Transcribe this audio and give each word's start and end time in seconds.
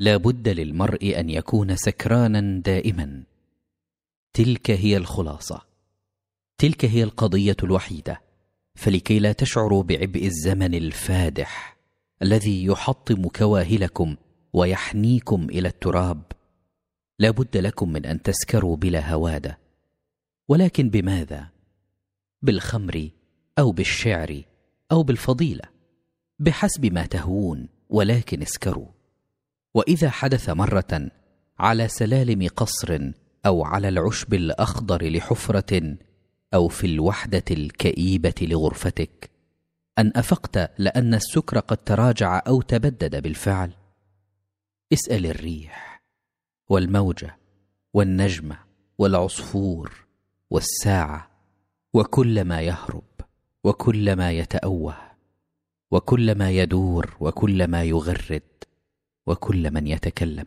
لا 0.00 0.16
بد 0.16 0.48
للمرء 0.48 1.20
أن 1.20 1.30
يكون 1.30 1.76
سكرانا 1.76 2.60
دائما. 2.60 3.22
تلك 4.32 4.70
هي 4.70 4.96
الخلاصة. 4.96 5.62
تلك 6.58 6.84
هي 6.84 7.02
القضية 7.02 7.56
الوحيدة. 7.62 8.20
فلكي 8.74 9.18
لا 9.18 9.32
تشعروا 9.32 9.82
بعبء 9.82 10.26
الزمن 10.26 10.74
الفادح 10.74 11.76
الذي 12.22 12.64
يحطم 12.64 13.28
كواهلكم 13.28 14.16
ويحنيكم 14.52 15.44
إلى 15.44 15.68
التراب 15.68 16.22
لا 17.18 17.30
بد 17.30 17.56
لكم 17.56 17.92
من 17.92 18.06
أن 18.06 18.22
تسكروا 18.22 18.76
بلا 18.76 19.12
هوادة. 19.12 19.58
ولكن 20.48 20.90
بماذا؟ 20.90 21.48
بالخمر 22.42 23.10
أو 23.58 23.72
بالشعر 23.72 24.42
أو 24.92 25.02
بالفضيلة 25.02 25.64
بحسب 26.38 26.86
ما 26.86 27.06
تهوون 27.06 27.68
ولكن 27.90 28.42
اسكروا. 28.42 28.97
وإذا 29.74 30.10
حدث 30.10 30.50
مرة 30.50 31.10
على 31.58 31.88
سلالم 31.88 32.48
قصر 32.56 32.98
أو 33.46 33.64
على 33.64 33.88
العشب 33.88 34.34
الأخضر 34.34 35.08
لحفرة 35.10 35.96
أو 36.54 36.68
في 36.68 36.86
الوحدة 36.86 37.44
الكئيبة 37.50 38.34
لغرفتك 38.42 39.30
أن 39.98 40.12
أفقت 40.16 40.70
لأن 40.78 41.14
السكر 41.14 41.58
قد 41.58 41.76
تراجع 41.76 42.42
أو 42.46 42.62
تبدد 42.62 43.22
بالفعل. 43.22 43.72
اسأل 44.92 45.26
الريح 45.26 46.02
والموجه 46.68 47.38
والنجمه 47.94 48.58
والعصفور 48.98 50.06
والساعة 50.50 51.30
وكل 51.94 52.44
ما 52.44 52.60
يهرب 52.60 53.04
وكل 53.64 54.16
ما 54.16 54.32
يتأوه 54.32 54.96
وكل 55.90 56.34
ما 56.34 56.50
يدور 56.50 57.16
وكل 57.20 57.66
ما 57.66 57.82
يغرد. 57.84 58.57
وكل 59.28 59.70
من 59.70 59.86
يتكلم. 59.86 60.46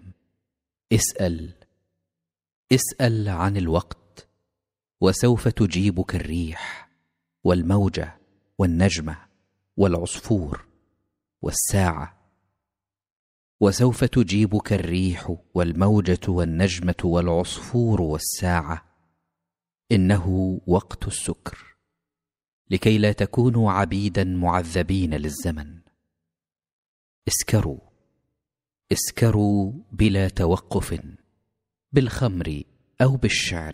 اسأل. 0.93 1.53
اسأل 2.71 3.29
عن 3.29 3.57
الوقت 3.57 4.27
وسوف 5.01 5.47
تجيبك 5.47 6.15
الريح 6.15 6.89
والموجة 7.43 8.17
والنجمة 8.57 9.17
والعصفور 9.77 10.65
والساعة. 11.41 12.17
وسوف 13.59 14.03
تجيبك 14.03 14.73
الريح 14.73 15.35
والموجة 15.53 16.19
والنجمة 16.27 17.01
والعصفور 17.03 18.01
والساعة. 18.01 18.85
إنه 19.91 20.59
وقت 20.67 21.07
السكر. 21.07 21.75
لكي 22.69 22.97
لا 22.97 23.11
تكونوا 23.11 23.71
عبيدا 23.71 24.23
معذبين 24.23 25.13
للزمن. 25.13 25.81
اسكروا. 27.27 27.90
اسكروا 28.91 29.71
بلا 29.91 30.27
توقف 30.27 31.01
بالخمر 31.91 32.63
أو 33.01 33.15
بالشعر 33.15 33.73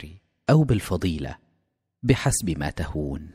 أو 0.50 0.64
بالفضيلة 0.64 1.38
بحسب 2.04 2.50
ما 2.50 2.70
تهون. 2.70 3.30